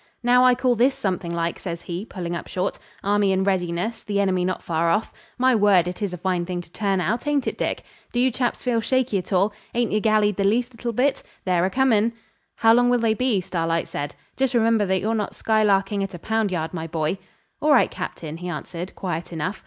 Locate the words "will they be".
12.89-13.41